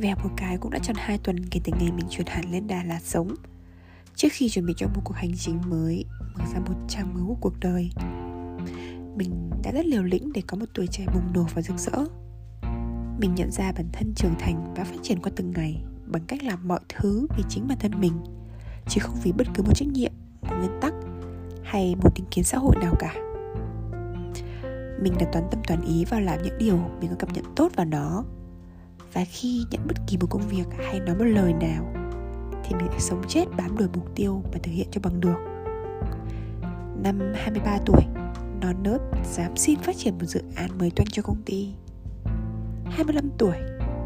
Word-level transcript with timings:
Vèo 0.00 0.16
một 0.22 0.30
cái 0.36 0.56
cũng 0.56 0.70
đã 0.70 0.78
tròn 0.78 0.96
2 0.98 1.18
tuần 1.18 1.46
kể 1.50 1.60
từ 1.64 1.72
ngày 1.78 1.92
mình 1.92 2.06
chuyển 2.10 2.26
hẳn 2.26 2.52
lên 2.52 2.66
Đà 2.66 2.82
Lạt 2.84 3.00
sống. 3.02 3.34
Trước 4.14 4.28
khi 4.32 4.48
chuẩn 4.48 4.66
bị 4.66 4.74
cho 4.76 4.86
một 4.86 5.00
cuộc 5.04 5.14
hành 5.16 5.32
trình 5.36 5.60
mới 5.66 6.04
Mở 6.38 6.44
ra 6.54 6.60
một 6.60 6.74
trang 6.88 7.14
mới 7.14 7.22
của 7.26 7.36
cuộc 7.40 7.54
đời 7.60 7.90
Mình 9.16 9.50
đã 9.64 9.72
rất 9.72 9.86
liều 9.86 10.02
lĩnh 10.02 10.32
để 10.32 10.42
có 10.46 10.56
một 10.56 10.66
tuổi 10.74 10.86
trẻ 10.86 11.06
bùng 11.14 11.32
nổ 11.34 11.46
và 11.54 11.62
rực 11.62 11.78
rỡ. 11.78 11.98
Mình 13.18 13.34
nhận 13.34 13.50
ra 13.50 13.72
bản 13.72 13.86
thân 13.92 14.12
trưởng 14.16 14.34
thành 14.38 14.74
và 14.76 14.84
phát 14.84 14.96
triển 15.02 15.22
qua 15.22 15.32
từng 15.36 15.52
ngày 15.56 15.82
Bằng 16.06 16.22
cách 16.26 16.42
làm 16.42 16.68
mọi 16.68 16.80
thứ 16.88 17.26
vì 17.36 17.42
chính 17.48 17.68
bản 17.68 17.78
thân 17.78 18.00
mình 18.00 18.12
Chứ 18.88 19.00
không 19.00 19.16
vì 19.22 19.32
bất 19.32 19.46
cứ 19.54 19.62
một 19.62 19.72
trách 19.74 19.88
nhiệm, 19.88 20.12
một 20.42 20.56
nguyên 20.58 20.80
tắc 20.80 20.94
Hay 21.64 21.94
một 22.02 22.10
định 22.16 22.26
kiến 22.30 22.44
xã 22.44 22.58
hội 22.58 22.76
nào 22.76 22.94
cả. 22.98 23.14
Mình 25.02 25.14
đã 25.18 25.26
toán 25.32 25.44
tâm 25.50 25.60
toàn 25.66 25.82
ý 25.84 26.04
vào 26.04 26.20
làm 26.20 26.42
những 26.42 26.58
điều 26.58 26.76
mình 27.00 27.10
có 27.10 27.16
cảm 27.18 27.32
nhận 27.32 27.44
tốt 27.56 27.72
vào 27.76 27.86
nó 27.86 28.24
và 29.12 29.24
khi 29.24 29.64
nhận 29.70 29.86
bất 29.86 29.96
kỳ 30.06 30.16
một 30.16 30.26
công 30.30 30.48
việc 30.48 30.66
hay 30.78 31.00
nói 31.00 31.16
một 31.16 31.24
lời 31.24 31.52
nào 31.52 31.92
thì 32.64 32.74
mình 32.74 32.88
sẽ 32.92 32.98
sống 32.98 33.22
chết 33.28 33.44
bám 33.56 33.76
đuổi 33.76 33.88
mục 33.94 34.14
tiêu 34.14 34.42
và 34.52 34.58
thực 34.62 34.72
hiện 34.72 34.88
cho 34.90 35.00
bằng 35.04 35.20
được. 35.20 35.36
Năm 37.02 37.32
23 37.34 37.78
tuổi 37.86 38.02
non 38.60 38.82
nớt 38.82 39.00
dám 39.32 39.56
xin 39.56 39.78
phát 39.78 39.96
triển 39.96 40.18
một 40.18 40.24
dự 40.24 40.42
án 40.56 40.78
mới 40.78 40.90
toanh 40.90 41.08
cho 41.12 41.22
công 41.22 41.42
ty. 41.46 41.68
25 42.84 43.30
tuổi 43.38 43.56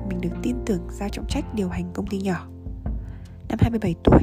mình 0.09 0.21
được 0.21 0.37
tin 0.43 0.57
tưởng 0.67 0.87
giao 0.91 1.09
trọng 1.09 1.27
trách 1.29 1.55
điều 1.55 1.69
hành 1.69 1.91
công 1.95 2.07
ty 2.07 2.21
nhỏ. 2.21 2.49
Năm 3.49 3.59
27 3.61 3.95
tuổi, 4.05 4.23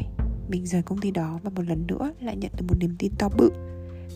mình 0.50 0.66
rời 0.66 0.82
công 0.82 0.98
ty 0.98 1.12
đó 1.12 1.40
và 1.44 1.50
một 1.56 1.62
lần 1.68 1.88
nữa 1.88 2.12
lại 2.22 2.36
nhận 2.36 2.52
được 2.58 2.66
một 2.70 2.76
niềm 2.80 2.96
tin 3.00 3.12
to 3.20 3.30
bự 3.38 3.52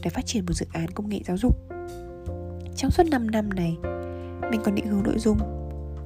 để 0.04 0.09
phát 0.09 0.26
triển 0.26 0.45
một 0.45 0.54
dự 0.54 0.66
án 0.73 0.88
công 0.88 1.09
nghệ 1.09 1.20
giáo 1.26 1.38
dục. 1.38 1.56
Trong 2.76 2.92
suốt 2.92 3.04
5 3.12 3.32
năm 3.32 3.50
này, 3.50 3.78
mình 4.52 4.62
còn 4.64 4.76
định 4.76 4.88
hướng 4.88 5.04
nội 5.04 5.18
dung, 5.18 5.38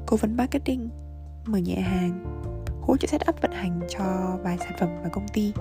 cố 0.09 0.17
vấn 0.17 0.37
marketing, 0.37 0.89
mở 1.45 1.57
nhà 1.57 1.81
hàng, 1.81 2.43
hỗ 2.81 2.97
trợ 2.97 3.07
setup 3.07 3.41
vận 3.41 3.51
hành 3.51 3.79
cho 3.89 4.37
vài 4.43 4.57
sản 4.57 4.71
phẩm 4.79 4.89
và 5.03 5.09
công 5.09 5.27
ty. 5.33 5.53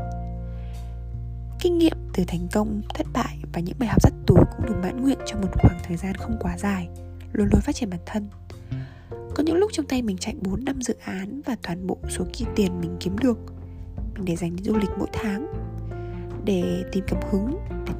Kinh 1.60 1.78
nghiệm 1.78 1.96
từ 2.14 2.24
thành 2.26 2.48
công, 2.52 2.82
thất 2.94 3.06
bại 3.12 3.38
và 3.52 3.60
những 3.60 3.78
bài 3.78 3.88
học 3.88 4.02
rất 4.02 4.14
túi 4.26 4.38
cũng 4.56 4.66
đủ 4.66 4.74
mãn 4.82 5.02
nguyện 5.02 5.18
trong 5.26 5.40
một 5.40 5.48
khoảng 5.52 5.78
thời 5.84 5.96
gian 5.96 6.14
không 6.14 6.36
quá 6.40 6.58
dài, 6.58 6.88
luôn 7.32 7.48
luôn 7.52 7.60
phát 7.60 7.74
triển 7.74 7.90
bản 7.90 8.00
thân. 8.06 8.28
Có 9.10 9.42
những 9.42 9.56
lúc 9.56 9.70
trong 9.72 9.86
tay 9.86 10.02
mình 10.02 10.16
chạy 10.16 10.34
4 10.42 10.64
năm 10.64 10.82
dự 10.82 10.94
án 11.04 11.40
và 11.46 11.56
toàn 11.62 11.86
bộ 11.86 11.98
số 12.08 12.24
kia 12.32 12.44
tiền 12.56 12.80
mình 12.80 12.96
kiếm 13.00 13.18
được 13.18 13.38
mình 14.14 14.24
để 14.24 14.36
dành 14.36 14.56
đi 14.56 14.64
du 14.64 14.76
lịch 14.76 14.90
mỗi 14.98 15.08
tháng 15.12 15.46
để 16.44 16.84
tìm 16.92 17.04
cảm 17.08 17.20
hứng 17.30 17.58
để 17.86 17.92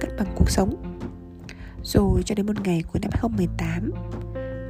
cân 0.00 0.10
bằng 0.18 0.32
cuộc 0.36 0.50
sống 0.50 0.96
rồi 1.82 2.22
cho 2.24 2.34
đến 2.34 2.46
một 2.46 2.60
ngày 2.64 2.82
cuối 2.92 3.00
năm 3.00 3.10
2018 3.12 3.90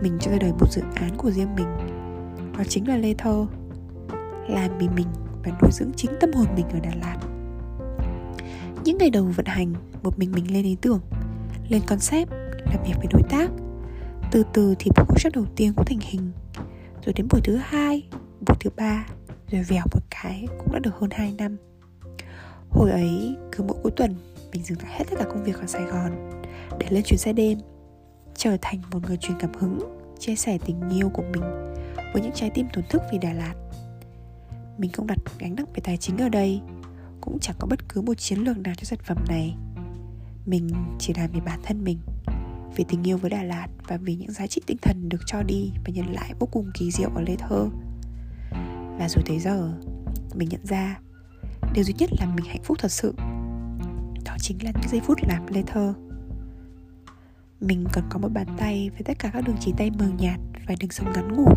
mình 0.02 0.18
cho 0.20 0.30
ra 0.30 0.38
đời 0.40 0.52
một 0.52 0.66
dự 0.70 0.82
án 0.94 1.16
của 1.16 1.30
riêng 1.30 1.54
mình. 1.54 1.76
Đó 2.58 2.64
chính 2.68 2.88
là 2.88 2.96
Lê 2.96 3.14
Thơ. 3.14 3.46
Làm 4.48 4.78
vì 4.78 4.88
mình 4.88 5.06
và 5.44 5.52
nuôi 5.62 5.70
dưỡng 5.72 5.92
chính 5.96 6.10
tâm 6.20 6.32
hồn 6.32 6.46
mình 6.56 6.66
ở 6.68 6.80
Đà 6.80 6.90
Lạt. 7.00 7.16
Những 8.84 8.98
ngày 8.98 9.10
đầu 9.10 9.24
vận 9.24 9.46
hành, 9.46 9.74
Một 10.02 10.18
mình 10.18 10.32
mình 10.32 10.54
lên 10.54 10.64
ý 10.64 10.76
tưởng, 10.80 11.00
Lên 11.68 11.82
concept, 11.86 12.30
Làm 12.66 12.82
việc 12.84 12.94
với 12.96 13.06
đối 13.12 13.22
tác. 13.30 13.50
Từ 14.32 14.42
từ 14.52 14.74
thì 14.78 14.90
buổi 14.96 15.06
workshop 15.08 15.30
đầu 15.34 15.44
tiên 15.56 15.72
cũng 15.76 15.84
thành 15.84 15.98
hình, 16.02 16.32
Rồi 17.04 17.12
đến 17.12 17.28
buổi 17.30 17.40
thứ 17.44 17.56
hai, 17.56 18.08
Buổi 18.46 18.56
thứ 18.60 18.70
ba, 18.76 19.06
Rồi 19.50 19.62
vèo 19.62 19.84
một 19.94 20.02
cái 20.10 20.46
cũng 20.58 20.72
đã 20.72 20.78
được 20.78 20.94
hơn 21.00 21.10
2 21.12 21.34
năm. 21.38 21.56
Hồi 22.70 22.90
ấy, 22.90 23.36
cứ 23.52 23.64
mỗi 23.64 23.76
cuối 23.82 23.92
tuần, 23.96 24.14
Mình 24.52 24.62
dừng 24.62 24.78
lại 24.82 24.92
hết 24.98 25.04
tất 25.10 25.16
cả 25.18 25.24
công 25.24 25.44
việc 25.44 25.60
ở 25.60 25.66
Sài 25.66 25.82
Gòn 25.82 26.40
để 26.78 26.86
lên 26.90 27.02
chuyến 27.04 27.18
xe 27.18 27.32
đêm 27.32 27.58
trở 28.36 28.56
thành 28.62 28.80
một 28.92 29.02
người 29.06 29.16
truyền 29.16 29.38
cảm 29.38 29.54
hứng, 29.54 29.78
chia 30.18 30.36
sẻ 30.36 30.58
tình 30.66 30.88
yêu 30.90 31.08
của 31.08 31.22
mình 31.32 31.42
với 32.12 32.22
những 32.22 32.32
trái 32.34 32.50
tim 32.54 32.66
tổn 32.72 32.84
thức 32.90 33.02
vì 33.12 33.18
Đà 33.18 33.32
Lạt. 33.32 33.54
Mình 34.78 34.92
không 34.92 35.06
đặt 35.06 35.18
gánh 35.38 35.54
nặng 35.54 35.66
về 35.74 35.80
tài 35.84 35.96
chính 35.96 36.18
ở 36.18 36.28
đây, 36.28 36.60
cũng 37.20 37.38
chẳng 37.40 37.56
có 37.58 37.66
bất 37.66 37.88
cứ 37.88 38.00
một 38.00 38.14
chiến 38.14 38.38
lược 38.38 38.58
nào 38.58 38.74
cho 38.76 38.84
sản 38.84 38.98
phẩm 39.04 39.24
này. 39.28 39.56
Mình 40.46 40.70
chỉ 40.98 41.14
làm 41.16 41.30
vì 41.32 41.40
bản 41.40 41.60
thân 41.62 41.84
mình, 41.84 41.98
vì 42.76 42.84
tình 42.88 43.06
yêu 43.06 43.18
với 43.18 43.30
Đà 43.30 43.42
Lạt 43.42 43.66
và 43.88 43.96
vì 43.96 44.14
những 44.14 44.32
giá 44.32 44.46
trị 44.46 44.60
tinh 44.66 44.76
thần 44.82 45.08
được 45.08 45.20
cho 45.26 45.42
đi 45.42 45.72
và 45.84 45.92
nhận 45.94 46.14
lại 46.14 46.32
vô 46.38 46.48
cùng 46.50 46.70
kỳ 46.74 46.90
diệu 46.90 47.10
ở 47.14 47.20
Lê 47.20 47.36
Thơ. 47.36 47.68
Và 48.98 49.08
rồi 49.08 49.24
tới 49.26 49.38
giờ, 49.38 49.72
mình 50.34 50.48
nhận 50.48 50.66
ra, 50.66 50.98
điều 51.74 51.84
duy 51.84 51.94
nhất 51.98 52.10
làm 52.20 52.36
mình 52.36 52.46
hạnh 52.46 52.62
phúc 52.64 52.76
thật 52.80 52.92
sự, 52.92 53.14
đó 54.24 54.36
chính 54.38 54.64
là 54.64 54.70
những 54.70 54.90
giây 54.90 55.00
phút 55.00 55.18
làm 55.28 55.46
Lê 55.46 55.62
Thơ 55.66 55.94
mình 57.60 57.84
còn 57.92 58.04
có 58.10 58.18
một 58.18 58.28
bàn 58.28 58.46
tay 58.58 58.90
với 58.90 59.02
tất 59.04 59.18
cả 59.18 59.30
các 59.32 59.44
đường 59.46 59.56
chỉ 59.60 59.72
tay 59.76 59.90
mờ 59.98 60.06
nhạt 60.18 60.40
và 60.68 60.74
đường 60.80 60.90
sống 60.90 61.12
ngắn 61.12 61.32
ngủi. 61.32 61.54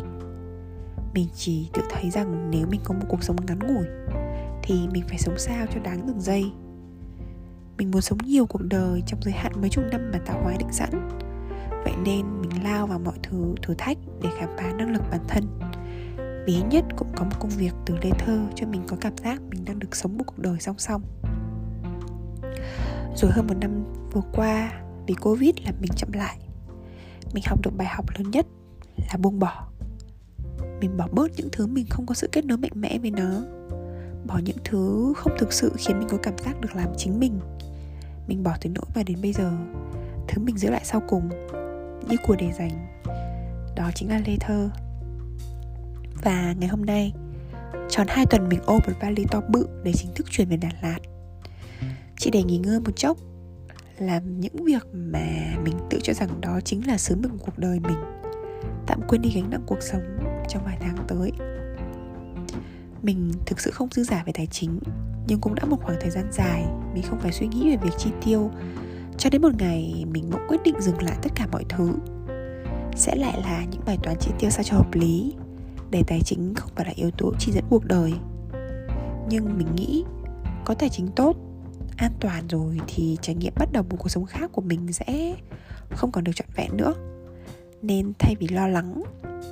Mình 1.13 1.27
chỉ 1.35 1.69
tự 1.73 1.81
thấy 1.89 2.09
rằng 2.09 2.51
nếu 2.51 2.67
mình 2.67 2.81
có 2.83 2.93
một 2.93 3.05
cuộc 3.09 3.23
sống 3.23 3.35
ngắn 3.47 3.59
ngủi, 3.59 3.85
thì 4.63 4.87
mình 4.91 5.03
phải 5.07 5.17
sống 5.17 5.37
sao 5.37 5.65
cho 5.73 5.79
đáng 5.79 6.01
từng 6.07 6.21
giây. 6.21 6.51
Mình 7.77 7.91
muốn 7.91 8.01
sống 8.01 8.17
nhiều 8.25 8.45
cuộc 8.45 8.61
đời 8.61 9.03
trong 9.07 9.21
giới 9.23 9.33
hạn 9.33 9.51
mấy 9.61 9.69
chục 9.69 9.83
năm 9.91 10.11
mà 10.13 10.19
tạo 10.25 10.41
hóa 10.43 10.53
định 10.59 10.71
sẵn. 10.71 10.89
Vậy 11.83 11.93
nên 12.03 12.41
mình 12.41 12.63
lao 12.63 12.87
vào 12.87 12.99
mọi 12.99 13.17
thứ, 13.23 13.55
thử 13.61 13.73
thách 13.77 13.97
để 14.21 14.29
khám 14.39 14.49
phá 14.57 14.73
năng 14.73 14.91
lực 14.91 15.03
bản 15.11 15.21
thân. 15.27 15.59
Bí 16.45 16.61
nhất 16.69 16.85
cũng 16.97 17.07
có 17.15 17.23
một 17.23 17.35
công 17.39 17.49
việc 17.49 17.73
từ 17.85 17.95
lê 18.03 18.09
thơ 18.19 18.39
cho 18.55 18.67
mình 18.67 18.81
có 18.87 18.97
cảm 19.01 19.17
giác 19.17 19.41
mình 19.41 19.65
đang 19.65 19.79
được 19.79 19.95
sống 19.95 20.17
một 20.17 20.23
cuộc 20.27 20.39
đời 20.39 20.59
song 20.59 20.77
song. 20.77 21.01
Rồi 23.15 23.31
hơn 23.31 23.47
một 23.47 23.57
năm 23.61 23.83
vừa 24.11 24.21
qua 24.33 24.71
vì 25.09 25.15
Covid 25.15 25.55
làm 25.65 25.75
mình 25.81 25.91
chậm 25.95 26.11
lại. 26.11 26.37
Mình 27.33 27.43
học 27.47 27.59
được 27.63 27.71
bài 27.77 27.87
học 27.87 28.05
lớn 28.17 28.31
nhất 28.31 28.45
là 28.97 29.17
buông 29.17 29.39
bỏ. 29.39 29.67
Mình 30.79 30.97
bỏ 30.97 31.07
bớt 31.11 31.31
những 31.37 31.49
thứ 31.51 31.67
mình 31.67 31.85
không 31.89 32.05
có 32.05 32.13
sự 32.13 32.29
kết 32.31 32.45
nối 32.45 32.57
mạnh 32.57 32.71
mẽ 32.75 32.99
với 32.99 33.11
nó. 33.11 33.41
Bỏ 34.25 34.37
những 34.37 34.57
thứ 34.63 35.13
không 35.15 35.33
thực 35.39 35.53
sự 35.53 35.71
khiến 35.77 35.99
mình 35.99 36.07
có 36.11 36.17
cảm 36.23 36.37
giác 36.37 36.61
được 36.61 36.75
làm 36.75 36.87
chính 36.97 37.19
mình. 37.19 37.39
Mình 38.27 38.43
bỏ 38.43 38.57
từ 38.61 38.69
nỗi 38.69 38.85
mà 38.95 39.03
đến 39.03 39.21
bây 39.21 39.33
giờ. 39.33 39.51
Thứ 40.27 40.41
mình 40.41 40.57
giữ 40.57 40.69
lại 40.69 40.81
sau 40.83 41.01
cùng, 41.07 41.29
Như 42.09 42.17
của 42.27 42.35
để 42.35 42.51
dành, 42.57 43.01
Đó 43.75 43.91
chính 43.95 44.09
là 44.09 44.21
lê 44.25 44.37
thơ. 44.39 44.69
Và 46.23 46.55
ngày 46.59 46.69
hôm 46.69 46.85
nay, 46.85 47.13
Tròn 47.89 48.07
2 48.09 48.25
tuần 48.25 48.49
mình 48.49 48.59
ôm 48.65 48.79
một 48.87 48.93
vali 48.99 49.25
to 49.31 49.41
bự 49.49 49.67
Để 49.83 49.93
chính 49.93 50.11
thức 50.15 50.27
chuyển 50.29 50.49
về 50.49 50.57
Đà 50.57 50.69
Lạt. 50.81 50.99
Chỉ 52.17 52.29
để 52.31 52.43
nghỉ 52.43 52.57
ngơi 52.57 52.79
một 52.79 52.95
chốc 52.95 53.17
làm 54.01 54.39
những 54.39 54.65
việc 54.65 54.87
mà 54.93 55.55
mình 55.63 55.75
tự 55.89 55.99
cho 56.03 56.13
rằng 56.13 56.41
đó 56.41 56.59
chính 56.65 56.87
là 56.87 56.97
sứ 56.97 57.15
mệnh 57.15 57.31
của 57.31 57.45
cuộc 57.45 57.57
đời 57.57 57.79
mình. 57.79 57.97
Tạm 58.87 59.01
quên 59.07 59.21
đi 59.21 59.31
gánh 59.35 59.49
nặng 59.49 59.63
cuộc 59.65 59.81
sống 59.81 60.17
trong 60.49 60.63
vài 60.65 60.77
tháng 60.79 60.97
tới. 61.07 61.31
Mình 63.01 63.31
thực 63.45 63.59
sự 63.59 63.71
không 63.71 63.89
dư 63.91 64.03
giả 64.03 64.23
về 64.25 64.33
tài 64.35 64.47
chính, 64.47 64.79
nhưng 65.27 65.39
cũng 65.41 65.55
đã 65.55 65.65
một 65.65 65.77
khoảng 65.83 65.97
thời 66.01 66.09
gian 66.09 66.31
dài 66.31 66.65
mình 66.93 67.03
không 67.03 67.19
phải 67.19 67.31
suy 67.31 67.47
nghĩ 67.47 67.69
về 67.69 67.77
việc 67.83 67.93
chi 67.97 68.09
tiêu. 68.25 68.51
Cho 69.17 69.29
đến 69.29 69.41
một 69.41 69.51
ngày 69.59 70.05
mình 70.11 70.29
bỗng 70.31 70.47
quyết 70.47 70.63
định 70.63 70.81
dừng 70.81 71.01
lại 71.01 71.17
tất 71.21 71.29
cả 71.35 71.47
mọi 71.51 71.65
thứ. 71.69 71.93
Sẽ 72.95 73.15
lại 73.15 73.41
là 73.41 73.65
những 73.71 73.81
bài 73.85 73.97
toán 74.03 74.17
chi 74.19 74.31
tiêu 74.39 74.49
sao 74.49 74.63
cho 74.63 74.77
hợp 74.77 74.93
lý, 74.93 75.33
để 75.91 76.03
tài 76.07 76.21
chính 76.21 76.55
không 76.55 76.71
phải 76.75 76.85
là 76.85 76.91
yếu 76.95 77.11
tố 77.17 77.33
chỉ 77.39 77.51
dẫn 77.51 77.63
cuộc 77.69 77.85
đời. 77.85 78.13
Nhưng 79.29 79.57
mình 79.57 79.75
nghĩ 79.75 80.03
có 80.65 80.73
tài 80.73 80.89
chính 80.89 81.07
tốt 81.07 81.48
an 81.99 82.11
toàn 82.19 82.47
rồi 82.47 82.79
thì 82.87 83.17
trải 83.21 83.35
nghiệm 83.35 83.53
bắt 83.55 83.69
đầu 83.71 83.83
một 83.83 83.95
cuộc 83.99 84.09
sống 84.09 84.25
khác 84.25 84.51
của 84.53 84.61
mình 84.61 84.93
sẽ 84.93 85.35
không 85.89 86.11
còn 86.11 86.23
được 86.23 86.31
trọn 86.35 86.47
vẹn 86.55 86.77
nữa. 86.77 86.93
Nên 87.81 88.13
thay 88.19 88.35
vì 88.39 88.47
lo 88.47 88.67
lắng 88.67 89.03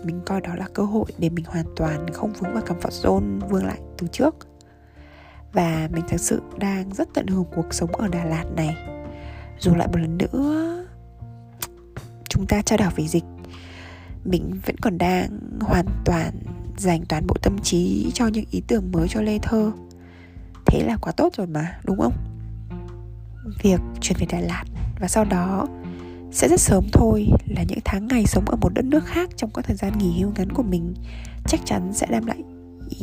mình 0.04 0.22
coi 0.26 0.42
đó 0.42 0.56
là 0.56 0.68
cơ 0.74 0.84
hội 0.84 1.06
để 1.18 1.30
mình 1.30 1.46
hoàn 1.46 1.66
toàn 1.76 2.06
không 2.14 2.34
vướng 2.34 2.54
vào 2.54 2.64
comfort 2.64 3.04
zone 3.04 3.40
vương 3.50 3.66
lại 3.66 3.80
từ 3.98 4.08
trước. 4.08 4.36
Và 5.54 5.90
mình 5.94 6.04
thật 6.08 6.22
sự 6.22 6.42
đang 6.58 6.94
rất 6.94 7.10
tận 7.14 7.28
hưởng 7.28 7.46
cuộc 7.56 7.74
sống 7.74 7.96
ở 7.96 8.08
Đà 8.08 8.26
Lạt 8.26 8.46
này. 8.56 8.76
Dù 9.60 9.76
lại 9.76 9.88
một 9.88 10.00
lần 10.00 10.18
nữa 10.18 10.86
chúng 12.30 12.46
ta 12.48 12.62
trao 12.62 12.78
đảo 12.78 12.92
về 12.96 13.08
dịch 13.08 13.24
mình 14.26 14.60
vẫn 14.66 14.76
còn 14.78 14.98
đang 14.98 15.40
hoàn 15.62 15.86
toàn 16.06 16.32
dành 16.78 17.06
toàn 17.10 17.28
bộ 17.28 17.36
tâm 17.42 17.60
trí 17.64 18.12
cho 18.14 18.28
những 18.28 18.46
ý 18.52 18.62
tưởng 18.68 18.92
mới 18.92 19.08
cho 19.08 19.22
Lê 19.22 19.40
Thơ. 19.40 19.72
Thế 20.66 20.84
là 20.84 20.98
quá 21.02 21.12
tốt 21.12 21.34
rồi 21.38 21.48
mà, 21.48 21.80
đúng 21.84 22.00
không? 22.00 22.14
Việc 23.64 23.80
chuyển 24.02 24.18
về 24.20 24.28
Đà 24.30 24.40
Lạt. 24.40 24.64
Và 25.00 25.08
sau 25.08 25.26
đó 25.26 25.68
sẽ 26.32 26.48
rất 26.48 26.60
sớm 26.60 26.84
thôi 26.94 27.28
là 27.48 27.64
những 27.64 27.80
tháng 27.86 28.08
ngày 28.08 28.26
sống 28.26 28.46
ở 28.46 28.58
một 28.62 28.70
đất 28.74 28.86
nước 28.86 29.06
khác 29.06 29.30
trong 29.36 29.50
các 29.54 29.66
thời 29.66 29.76
gian 29.76 29.98
nghỉ 29.98 30.20
hưu 30.20 30.32
ngắn 30.38 30.52
của 30.52 30.64
mình 30.64 30.94
chắc 31.48 31.60
chắn 31.66 31.94
sẽ 31.94 32.08
đem 32.10 32.26
lại 32.26 32.38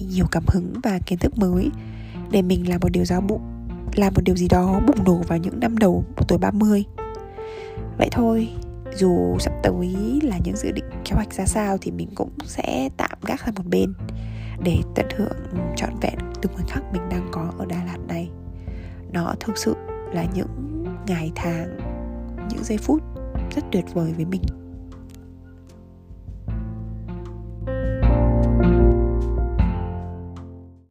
nhiều 0.09 0.27
cảm 0.31 0.45
hứng 0.47 0.73
và 0.83 0.99
kiến 1.07 1.19
thức 1.19 1.39
mới. 1.39 1.71
Để 2.31 2.43
mình 2.43 2.69
làm 2.69 2.81
một 2.81 2.89
điều 2.93 3.05
giáo 3.05 3.21
bụng 3.21 3.41
làm 3.97 4.15
một 4.15 4.21
điều 4.25 4.37
gì 4.37 4.49
đó 4.49 4.81
bùng 4.87 5.05
nổ 5.05 5.23
vào 5.29 5.39
những 5.39 5.61
năm 5.61 5.79
đầu 5.79 6.05
của 6.17 6.25
tuổi 6.29 6.39
30 6.39 6.85
Vậy 7.99 8.09
thôi, 8.13 8.49
dù 8.97 9.39
sắp 9.41 9.53
tới 9.63 10.21
là 10.23 10.39
những 10.45 10.57
dự 10.57 10.71
định 10.71 10.85
kế 11.05 11.15
hoạch 11.15 11.33
ra 11.33 11.47
sao 11.47 11.79
thì 11.81 11.91
mình 11.91 12.09
cũng 12.15 12.31
sẽ 12.45 12.89
tạm 12.97 13.19
gác 13.23 13.41
sang 13.41 13.55
một 13.55 13.67
bên 13.67 13.95
để 14.65 14.79
tận 14.95 15.07
hưởng 15.17 15.37
trọn 15.77 15.91
vẹn 16.01 16.15
từng 16.43 16.53
khoảnh 16.55 16.67
khắc 16.69 16.93
mình 16.93 17.03
đang 17.11 17.29
có 17.33 17.53
ở 17.59 17.67
Đà 17.67 17.85
Lạt 17.85 17.99
này. 18.09 18.31
Nó 19.13 19.35
thực 19.41 19.59
sự 19.59 19.77
là 20.15 20.25
những 20.35 20.85
ngày 21.07 21.33
tháng 21.35 21.79
những 22.51 22.65
giây 22.65 22.79
phút 22.79 23.03
rất 23.57 23.65
tuyệt 23.73 23.85
vời 23.95 24.13
với 24.17 24.25
mình. 24.25 24.43